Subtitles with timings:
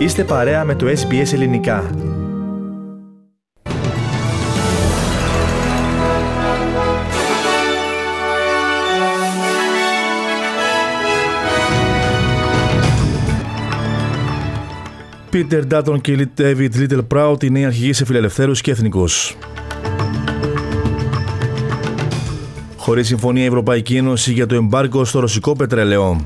[0.00, 1.90] Είστε παρέα με το SBS Ελληνικά.
[15.30, 19.36] Πίτερ Ντάτον και David Little Proud, οι νέοι αρχηγοί σε φιλελευθέρους και εθνικούς.
[22.76, 26.22] Χωρίς συμφωνία η Ευρωπαϊκή Ένωση για το εμπάργκο στο ρωσικό πετρέλαιο.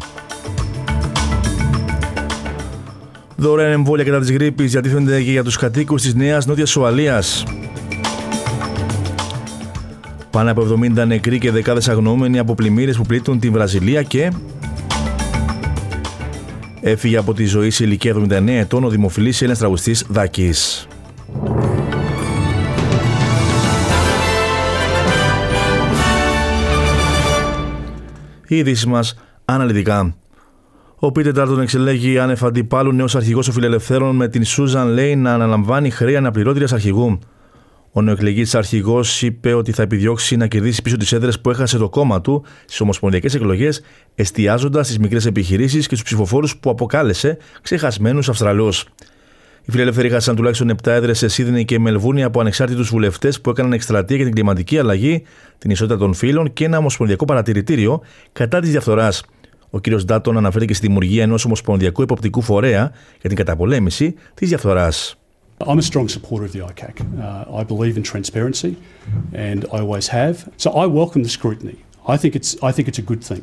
[3.45, 7.45] Δωρεάν εμβόλια κατά της γρήπης διατίθενται και για τους κατοίκους της Νέας Νότιας Ουαλίας.
[10.31, 14.33] Πάνω από 70 νεκροί και δεκάδες αγνοούμενοι από πλημμύρες που πλήττουν την Βραζιλία και.
[16.81, 20.87] Έφυγε από τη ζωή σε ηλικία 79 ετών ο δημοφιλής Έλληνας τραγουστής Δάκης.
[28.47, 29.15] Οι ειδήσεις μας
[29.45, 30.15] αναλυτικά.
[31.05, 35.33] Ο Πίτερ Τάρτον εξελέγει άνευ αντιπάλου νέος αρχηγός των φιλελευθέρων με την Σούζαν Λέι να
[35.33, 37.19] αναλαμβάνει χρέη αναπληρώτριας αρχηγού.
[37.93, 41.89] Ο νεοεκλεγής αρχηγός είπε ότι θα επιδιώξει να κερδίσει πίσω τις έδρες που έχασε το
[41.89, 43.81] κόμμα του στις ομοσπονδιακές εκλογές,
[44.15, 48.85] εστιάζοντας στι μικρές επιχειρήσεις και στου ψηφοφόρους που αποκάλεσε ξεχασμένους Αυστραλούς.
[49.65, 53.73] Οι φιλελεύθεροι είχαν τουλάχιστον 7 έδρες σε Σίδνη και Μελβούνι από ανεξάρτητους βουλευτές που έκαναν
[53.73, 55.23] εκστρατεία για την κλιματική αλλαγή,
[55.59, 58.01] την ισότητα των φύλων και ένα ομοσπονδιακό παρατηρητήριο
[58.33, 59.23] κατά της διαφθοράς.
[59.75, 60.05] Ο κ.
[60.05, 64.93] Ντάτον αναφέρει και στη δημιουργία ενό ομοσπονδιακού εποπτικού φορέα για την καταπολέμηση τη διαφθορά.
[65.67, 66.95] I'm a strong supporter of the ICAC.
[67.01, 68.73] Uh, I believe in transparency,
[69.49, 70.35] and I always have.
[70.63, 71.79] So I welcome the scrutiny.
[72.15, 73.43] I think it's I think it's a good thing.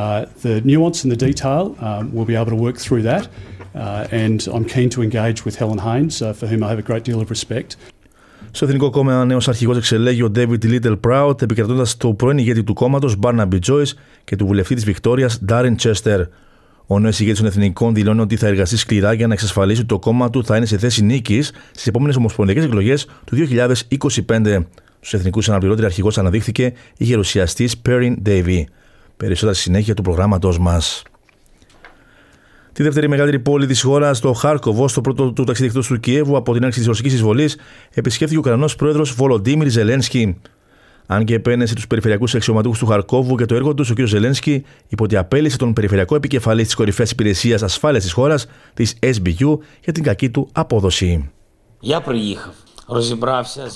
[0.00, 3.24] Uh, the nuance and the detail, um, we'll be able to work through that.
[3.74, 6.88] Uh, and I'm keen to engage with Helen Haynes, uh, for whom I have a
[6.90, 7.70] great deal of respect.
[8.50, 12.62] Στο Εθνικό Κόμμα, ένα νέος αρχηγός εξελέγει ο David Little Proud, επικρατώντας το πρώην ηγέτη
[12.64, 13.92] του κόμματος Barnaby Joyce
[14.24, 16.26] και του βουλευτή της Βικτόριας Darren Chester.
[16.86, 19.98] Ο νέος ηγέτης των Εθνικών δηλώνει ότι θα εργαστεί σκληρά για να εξασφαλίσει ότι το
[19.98, 24.64] κόμμα του θα είναι σε θέση νίκης στις επόμενες ομοσπονδιακές εκλογές του 2025.
[25.00, 28.64] Στους Εθνικούς αναπληρώτρια αρχηγός αναδείχθηκε η γερουσιαστής Perrin Davy.
[29.16, 31.02] Περισσότερα συνέχεια του προγράμματός μας.
[32.78, 36.52] Τη δεύτερη μεγαλύτερη πόλη της χώρας, το Χάρκοβο, στο πρώτο του ταξίδι του Κιέβου από
[36.52, 37.56] την άρξη της ρωσικής εισβολής,
[37.94, 40.40] επισκέφθηκε ο Ουκρανός πρόεδρος Βολοντίμιρ Ζελένσκι.
[41.06, 44.06] Αν και επένεσε τους περιφερειακούς αξιωματούχους του Χαρκόβου και το έργο τους, ο κ.
[44.06, 49.58] Ζελένσκι είπε ότι απέλησε τον περιφερειακό επικεφαλής της κορυφαίας υπηρεσίας ασφάλειας της χώρας, της SBU,
[49.84, 51.30] για την κακή του απόδοση.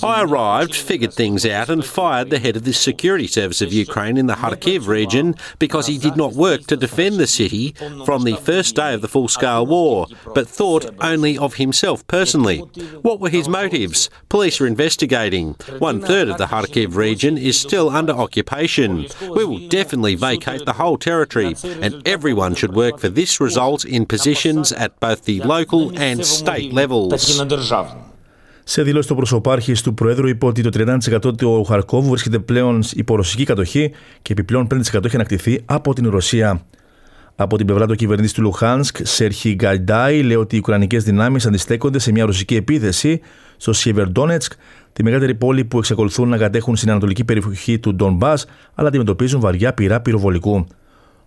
[0.03, 4.17] I arrived, figured things out, and fired the head of the security service of Ukraine
[4.17, 7.75] in the Kharkiv region because he did not work to defend the city
[8.05, 12.59] from the first day of the full scale war, but thought only of himself personally.
[13.01, 14.09] What were his motives?
[14.29, 15.55] Police are investigating.
[15.77, 19.07] One third of the Kharkiv region is still under occupation.
[19.21, 24.05] We will definitely vacate the whole territory, and everyone should work for this result in
[24.05, 27.39] positions at both the local and state levels.
[28.63, 33.15] Σε δήλωση του προσωπάρχη του Προέδρου είπε ότι το 30% του Χαρκόβου βρίσκεται πλέον υπό
[33.15, 33.91] ρωσική κατοχή
[34.21, 36.61] και επιπλέον 5% έχει ανακτηθεί από την Ρωσία.
[37.35, 41.99] Από την πλευρά του κυβερνήτης του Λουχάνσκ, Σέρχι Γκαϊντάι, λέει ότι οι Ουκρανικές δυνάμεις αντιστέκονται
[41.99, 43.19] σε μια ρωσική επίθεση
[43.57, 44.53] στο Σιεβερντόνετσκ,
[44.93, 48.33] τη μεγαλύτερη πόλη που εξακολουθούν να κατέχουν στην ανατολική περιοχή του Ντομπά,
[48.73, 50.65] αλλά αντιμετωπίζουν βαριά πυρά πυροβολικού.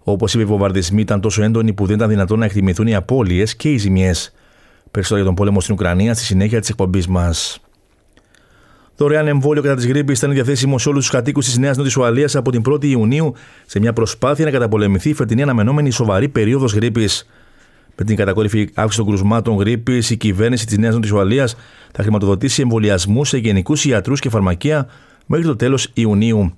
[0.03, 3.57] Όπως είπε, οι βομβαρδισμοί ήταν τόσο έντονοι που δεν ήταν δυνατόν να εκτιμηθούν οι απώλειες
[3.57, 4.33] και οι ζημιές.
[4.91, 7.61] Περισσότερο για τον πόλεμο στην Ουκρανία στη συνέχεια της εκπομπής μας.
[8.97, 12.37] Δωρεάν εμβόλιο κατά της γρήπης ήταν διαθέσιμο σε όλους τους κατοίκους της Νέας Νότιας Ουαλίας
[12.37, 13.35] από την 1η Ιουνίου
[13.67, 17.29] σε μια προσπάθεια να καταπολεμηθεί η φετινή αναμενόμενη σοβαρή περίοδος γρήπης.
[17.97, 21.57] Με την κατακόρυφη αύξηση των κρουσμάτων γρήπης, η κυβέρνηση της Νέας Νότιας Ουαλίας
[21.93, 24.89] θα χρηματοδοτήσει εμβολιασμούς σε γενικούς ιατρούς και φαρμακεία
[25.27, 26.55] μέχρι το τέλος Ιουνίου.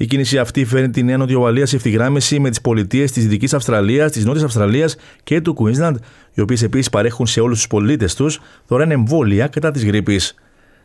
[0.00, 3.54] Η κίνηση αυτή φέρνει τη Νέα Νότια Ουαλία σε ευθυγράμμιση με τις πολιτείες της Δυτικής
[3.54, 5.94] Αυστραλίας, της Νότιας Αυστραλίας και του Queensland,
[6.34, 10.34] οι οποίες επίσης παρέχουν σε όλους τους πολίτες τους δωρεάν εμβόλια κατά της γρήπης.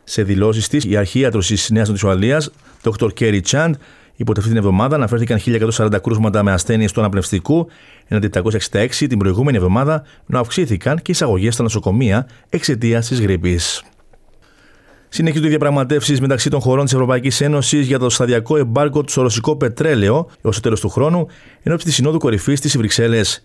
[0.04, 2.42] Σε δηλώσεις της, η αρχίατρο της Νέας Νότια Ουαλία,
[2.82, 3.08] Dr.
[3.18, 3.70] Kerry Chand,
[4.16, 7.68] είπε ότι αυτή την εβδομάδα αναφέρθηκαν 1.140 κρούσματα με ασθένειες του αναπνευστικού,
[8.08, 13.82] ενώ 466 την προηγούμενη εβδομάδα, ενώ αυξήθηκαν και οι εισαγωγές στα νοσοκομεία εξαιτίας της γρήπης.
[15.14, 19.22] Συνεχίζονται οι διαπραγματεύσεις μεταξύ των χωρών της Ευρωπαϊκής Ένωσης για το σταδιακό εμπάργκο του στο
[19.22, 21.26] ρωσικό πετρέλαιο έως το τέλος του χρόνου,
[21.62, 23.44] ενώ της Συνόδου Κορυφής της Βρυξέλλες.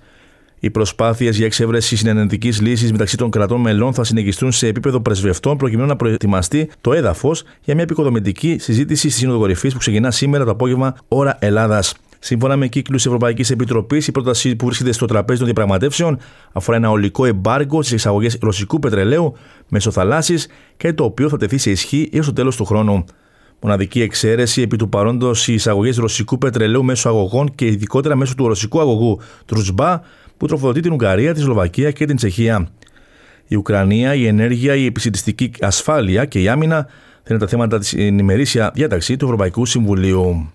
[0.60, 5.58] Οι προσπάθειες για εξέβρεση συνενετικής λύσης μεταξύ των κρατών μελών θα συνεχιστούν σε επίπεδο πρεσβευτών
[5.58, 10.46] προκειμένου να προετοιμαστεί το έδαφος για μια επικοδομητική συζήτηση στη Σύνοδο Κορυφής που ξεκινά σήμερα
[10.46, 11.96] το απόγευμα ώρα Ελλάδας.
[12.20, 16.20] Σύμφωνα με κύκλους Ευρωπαϊκής Επιτροπής, η πρόταση που βρίσκεται στο τραπέζι των διαπραγματεύσεων
[16.52, 19.36] αφορά ένα ολικό εμπάργκο στις εξαγωγές ρωσικού πετρελαίου
[19.68, 23.06] μέσω θαλάσσης και το οποίο θα τεθεί σε ισχύ έως το τέλος του χρόνου.
[23.62, 28.48] Μοναδική εξαίρεση επί του παρόντος οι εισαγωγές ρωσικού πετρελαίου μέσω αγωγών και ειδικότερα μέσω του
[28.48, 30.02] ρωσικού αγωγού Τρουσμπά
[30.38, 32.70] που τροφοδοτεί την Ουγγαρία, τη Σλοβακία και την Τσεχία.
[33.48, 36.88] Η Ουκρανία, η ενέργεια, η επισητιστική ασφάλεια και η άμυνα
[37.24, 40.52] θα είναι τα θέματα της ημερήσια διάταξη του Ευρωπαϊκού Συμβουλίου.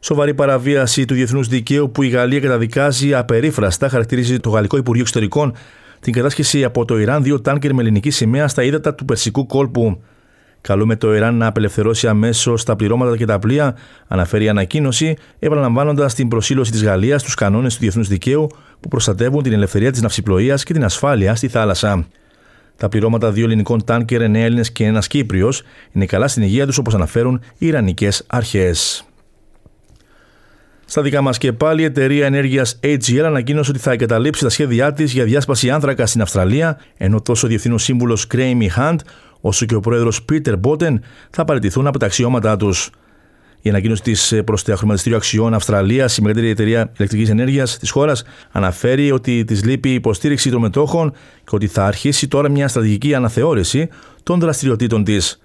[0.00, 5.52] Σοβαρή παραβίαση του διεθνούς δικαίου που η Γαλλία καταδικάζει απερίφραστα χαρακτηρίζει το Γαλλικό Υπουργείο Εξωτερικών
[6.00, 10.02] την κατάσχεση από το Ιράν δύο τάνκερ με ελληνική σημαία στα ύδατα του Περσικού κόλπου.
[10.60, 13.76] Καλούμε το Ιράν να απελευθερώσει αμέσως τα πληρώματα και τα πλοία,
[14.08, 18.46] αναφέρει η ανακοίνωση, επαναλαμβάνοντας την προσήλωση της Γαλλίας στους κανόνες του διεθνούς δικαίου
[18.80, 22.06] που προστατεύουν την ελευθερία της ναυσιπλοείας και την ασφάλεια στη θάλασσα.
[22.76, 25.62] Τα πληρώματα δύο ελληνικών τάνκερ, εννέα Έλληνες και ένας Κύπριος,
[25.92, 29.07] είναι καλά στην υγεία τους όπως αναφέρουν οι Ιρανικές αρχές.
[30.90, 34.92] Στα δικά μας και πάλι, η εταιρεία ενέργειας AGL ανακοίνωσε ότι θα εγκαταλείψει τα σχέδιά
[34.92, 39.00] της για διάσπαση άνθρακα στην Αυστραλία, ενώ τόσο ο διευθύνων σύμβουλος Κρέιμι Χαντ
[39.40, 42.90] όσο και ο πρόεδρος Πίτερ Μπότεν θα παραιτηθούν από τα αξιώματά τους.
[43.60, 48.24] Η ανακοίνωση της προς το χρηματιστήριο αξιών Αυστραλίας, η μεγαλύτερη εταιρεία ηλεκτρικής ενέργειας της χώρας,
[48.52, 51.12] αναφέρει ότι της λείπει η υποστήριξη των μετόχων
[51.44, 53.88] και ότι θα αρχίσει τώρα μια στρατηγική αναθεώρηση
[54.22, 55.40] των δραστηριοτήτων της.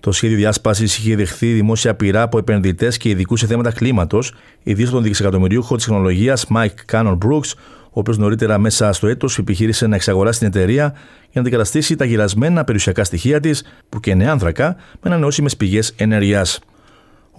[0.00, 4.88] Το σχέδιο διάσπασης είχε δεχθεί δημόσια πειρά από επενδυτές και ειδικούς σε θέματα κλίματος, ιδίως
[4.88, 7.52] από τον δισεκατομμυρίουχο της τεχνολογίας Mike Cannon Brooks,
[7.84, 12.04] ο οποίος νωρίτερα μέσα στο έτος επιχείρησε να εξαγοράσει την εταιρεία για να αντικαταστήσει τα
[12.04, 16.60] γυρασμένα περιουσιακά στοιχεία της, που και είναι άνθρακα, με ανανεώσιμες πηγές ενέργειας.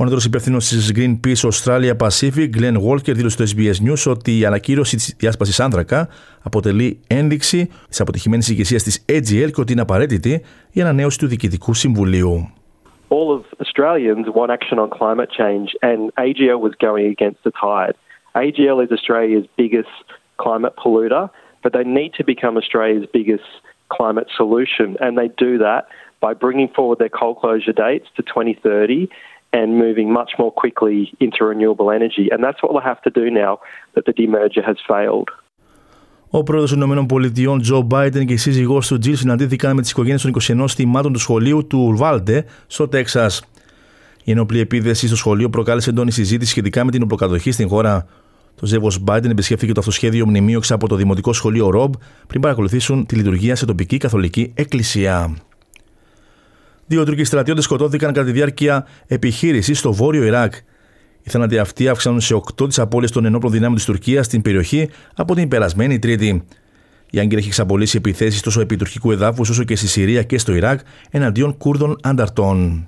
[0.01, 4.45] Ο νέο υπεύθυνο τη Greenpeace Australia Pacific, Glenn Walker, δήλωσε στο SBS News ότι η
[4.45, 6.09] ανακύρωση τη διάσπαση άνθρακα
[6.43, 10.41] αποτελεί ένδειξη τη αποτυχημένη ηγεσία τη AGL και ότι είναι απαραίτητη
[10.71, 12.53] η ανανέωση του Διοικητικού Συμβουλίου.
[13.09, 17.95] All of Australians want action on climate change, and AGL was going against the tide.
[18.45, 20.05] AGL is Australia's biggest
[20.43, 21.25] climate polluter,
[21.63, 23.49] but they need to become Australia's biggest
[23.97, 25.81] climate solution, and they do that
[26.25, 29.09] by bringing forward their coal closure dates to 2030
[29.57, 32.25] and moving much more quickly into renewable energy.
[32.31, 33.53] And that's what we'll have to do now
[33.95, 35.29] that the demerger has failed.
[36.31, 40.21] Ο πρόεδρος των ΗΠΑ, Τζο Μπάιντεν και η σύζυγός του Τζιλ συναντήθηκαν με τις οικογένειες
[40.21, 43.43] των 21 θυμάτων του σχολείου του Ουρβάλτε στο Τέξας.
[44.23, 48.07] Η ενόπλη επίδεση στο σχολείο προκάλεσε έντονη συζήτηση σχετικά με την οπλοκατοχή στην χώρα.
[48.55, 51.93] Το ζεύγο Μπάιντεν επισκέφθηκε το αυτοσχέδιο μνημείο από το δημοτικό σχολείο Ρομπ
[52.27, 55.35] πριν παρακολουθήσουν τη λειτουργία σε τοπική καθολική εκκλησία.
[56.89, 60.53] Δύο Τούρκοι στρατιώτες σκοτώθηκαν κατά τη διάρκεια επιχείρησης στο βόρειο Ιράκ.
[61.21, 64.89] Οι θάνατοι αυτοί αύξαναν σε 8 τις απώλειες των ενόπλων δυνάμεων της Τουρκίας στην περιοχή
[65.15, 66.43] από την περασμένη Τρίτη.
[67.09, 70.53] Η Άγκυρα έχει εξαπολύσει επιθέσεις τόσο επί τουρκικού εδάφους όσο και στη Συρία και στο
[70.53, 72.87] Ιράκ εναντίον Κούρδων ανταρτών.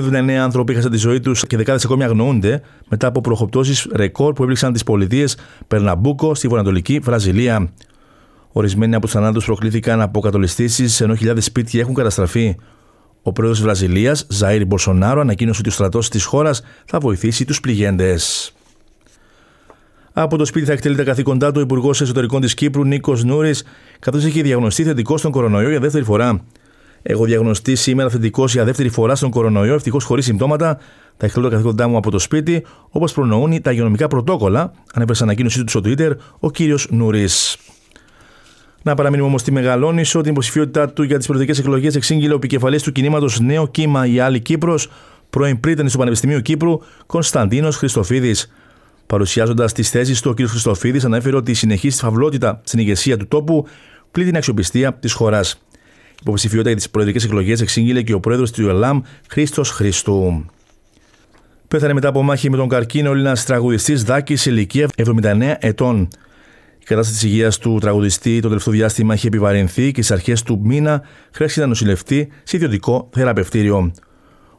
[0.00, 4.42] 79 άνθρωποι έχασαν τη ζωή τους και δεκάδες ακόμη αγνοούνται μετά από προχοπτώσεις ρεκόρ που
[4.42, 5.36] έπληξαν τις πολιτείες
[5.66, 7.72] Περναμπούκο στη βορειοανατολική Βραζιλία.
[8.52, 12.56] Ορισμένοι από τους θανάτους προκλήθηκαν από κατολιστήσεις ενώ χιλιάδες σπίτια έχουν καταστραφεί.
[13.22, 17.60] Ο πρόεδρος της Βραζιλίας, Ζαήρη Μπολσονάρο, ανακοίνωσε ότι ο στρατός της χώρας θα βοηθήσει τους
[17.60, 18.52] πληγέντες.
[20.12, 23.64] Από το σπίτι θα εκτελεί τα καθήκοντά του ο Υπουργός Εσωτερικών της Κύπρου, Νίκος Νούρης,
[23.98, 26.44] καθώς έχει διαγνωστεί θετικό στον κορονοϊό για δεύτερη φορά.
[27.02, 30.78] Έχω διαγνωστεί σήμερα θετικός για δεύτερη φορά στον κορονοϊό, ευτυχώς χωρίς συμπτώματα.
[31.16, 35.64] Θα εκτελώ τα καθήκοντά μου από το σπίτι, όπως προνοούν τα υγειονομικά πρωτόκολλα, ανέβρε ανακοίνωσή
[35.64, 37.56] του στο Twitter ο κύριος Νούρης.
[38.82, 40.20] Να παραμείνουμε όμως στη Μεγαλόνισο.
[40.20, 44.20] Την υποψηφιότητά του για τις προεδρικές εκλογές εξήγηλε ο επικεφαλής του κινήματος Νέο Κύμα η
[44.20, 44.90] Άλλη Κύπρος,
[45.30, 48.52] πρώην πρίτανη του Πανεπιστημίου Κύπρου, Κωνσταντίνος Χριστοφίδης.
[49.06, 50.48] Παρουσιάζοντας τις θέσεις του, ο κ.
[50.48, 53.66] Χριστοφίδης ανέφερε ότι η συνεχής φαυλότητα στην ηγεσία του τόπου
[54.10, 55.62] πλήττει την αξιοπιστία της χώρας.
[56.20, 60.46] Υποψηφιότητα για τις προεδρικές εκλογές εξήγηλε και ο πρόεδρος του ΕΛΑΜ, Χρήστος Χριστού.
[61.68, 66.08] Πέθανε μετά από μάχη με τον καρκίνο ο Έλληνας τραγουδιστής Δάκης σε ηλικία 79 ετών.
[66.82, 70.60] Η κατάσταση της υγείας του τραγουδιστή το τελευταίο διάστημα έχει επιβαρυνθεί και στις αρχές του
[70.64, 73.92] μήνα χρειάστηκε να νοσηλευτεί σε ιδιωτικό θεραπευτήριο.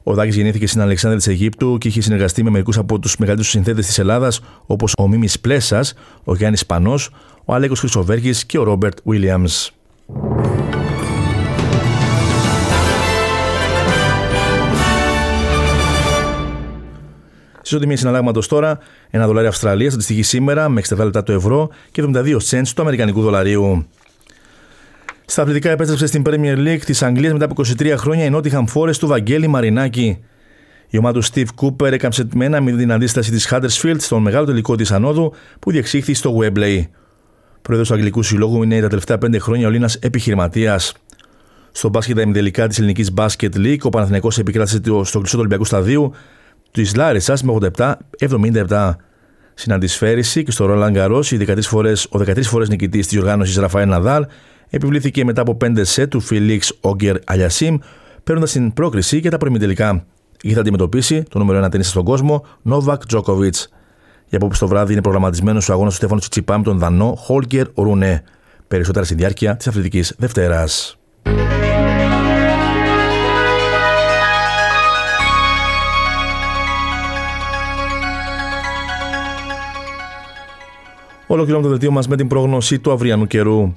[0.04, 3.52] Ο Δάκης γεννήθηκε στην Αλεξάνδρεια της Αιγύπτου και είχε συνεργαστεί με μερικούς από τους μεγαλύτερους
[3.52, 7.10] συνθέτες της Ελλάδας, όπως ο Μίμης Πλέσας, ο Γιάννης Πανός,
[7.46, 9.72] ο Αλέκος Χρυσοβέργης και ο Ρόμπερτ Βίλιαμς.
[17.66, 18.78] Στι οτιμίε συναλλάγματος τώρα,
[19.10, 23.22] ένα δολάριο Αυστραλίας αντιστοιχεί σήμερα με 67 λεπτά το ευρώ και 72 cents του Αμερικανικού
[23.22, 23.88] δολαρίου.
[25.26, 28.96] Στα αθλητικά επέστρεψε στην Premier League της Αγγλίας μετά από 23 χρόνια η Nottingham Forest
[28.96, 30.24] του Βαγγέλη Μαρινάκη.
[30.90, 34.76] Η ομάδα του Steve Cooper έκαμψε με ένα την αντίσταση της Huddersfield στον μεγάλο τελικό
[34.76, 36.82] της ανόδου που διεξήχθη στο Webley.
[37.62, 40.94] Πρόεδρος του Αγγλικού Συλλόγου είναι τα τελευταία 5 χρόνια ο Λίνας επιχειρηματίας.
[41.72, 45.66] Στο μπάσκετ τα τελικά της ελληνικής Basket League, ο Παναθηναϊκός επικράτησε στο κλειστό του Ολυμπιακού
[45.66, 46.14] Σταδίου
[46.74, 47.58] της Λάρισας με
[48.20, 48.96] 87-77.
[49.54, 51.18] Στην αντισφαίριση και στο Ρόλαν Γκαρό,
[52.10, 54.26] ο 13 φορές νικητής της οργάνωσης Ραφαέλ Ναδάλ
[54.70, 57.78] επιβλήθηκε μετά από 5 σετ του Φίλιξ Όγκερ Αλιασίμ,
[58.24, 60.06] παίρνοντας την πρόκριση για τα προημιτελικά.
[60.44, 63.70] Εκεί θα αντιμετωπίσει το νούμερο 1 ταινίστα στον κόσμο, Νόβακ Τζόκοβιτς.
[64.28, 67.66] Για απόψε το βράδυ είναι προγραμματισμένος ο αγώνας του Στέφανο Τσιπά με τον Δανό Χόλκερ
[67.76, 68.24] Ρουνέ.
[68.68, 70.98] Περισσότερα στη διάρκεια της Αθλητικής Δευτέρας.
[81.34, 83.74] Ολοκληρώνουμε το δελτίο μας με την πρόγνωση του αυριανού καιρού.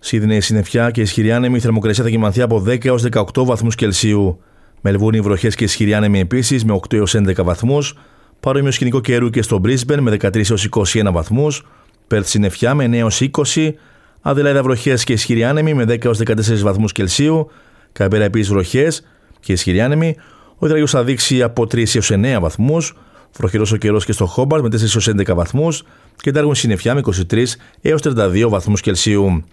[0.00, 4.40] Σίδνεϊ συννεφιά και ισχυρή άνεμη, η θερμοκρασία θα κοιμανθεί από 10 έως 18 βαθμούς Κελσίου.
[4.80, 7.94] Μελβούνι βροχές και ισχυρή άνεμη επίσης με 8 έως 11 βαθμούς.
[8.40, 11.66] Παρόμοιο σκηνικό καιρού και στο Brisbane με 13 έως 21 βαθμούς.
[12.06, 13.74] Πέρθ συννεφιά με 9 έως 20.
[14.20, 17.50] Αδελαίδα βροχές και ισχυρή άνεμη με 10 έως 14 βαθμούς Κελσίου.
[17.92, 19.06] Καμπέρα επίσης βροχές
[19.40, 20.16] και ισχυρή άνεμη.
[20.58, 22.96] Ο υδραγό θα δείξει από 3 έως 9 βαθμούς.
[23.38, 25.82] Βροχερό ο καιρός και στο Χόμπαρτ με 4 έως 11 βαθμούς.
[26.16, 27.44] Και τα συννεφιά με 23
[27.80, 29.44] έως 32 βαθμούς Κελσίου.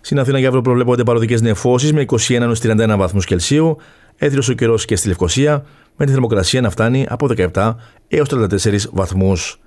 [0.00, 3.76] Στην Αθήνα για αύριο προβλέπονται παροδικές νεφώσεις με 21 έως 31 βαθμούς Κελσίου.
[4.16, 5.64] Έθριος ο καιρός και στη Λευκοσία
[5.96, 7.74] με τη θερμοκρασία να φτάνει από 17
[8.08, 9.60] έως 34 βαθμούς.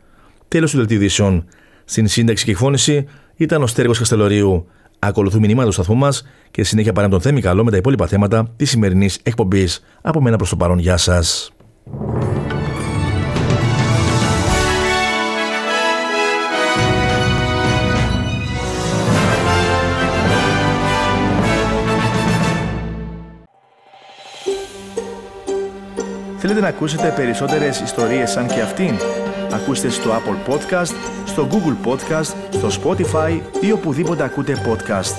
[0.47, 1.43] Τέλος του δελτίου
[1.85, 4.67] Στην σύνταξη και εκφώνηση ήταν ο Στέργος Καστελωρίου.
[4.99, 8.53] Ακολουθούν μηνύματα του σταθμού μας και συνέχεια παρά τον Θέμη Καλό με τα υπόλοιπα θέματα
[8.55, 9.83] της σημερινής εκπομπής.
[10.01, 11.51] Από μένα προς το παρόν, γεια σας.
[26.55, 28.95] Θέλετε να ακούσετε περισσότερες ιστορίες σαν και αυτήν;
[29.53, 30.93] Ακούστε στο Apple Podcast,
[31.25, 35.15] στο Google Podcast, στο Spotify ή οπουδήποτε ακούτε podcast.